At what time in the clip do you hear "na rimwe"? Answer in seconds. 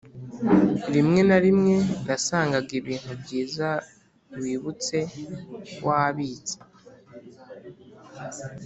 1.29-1.75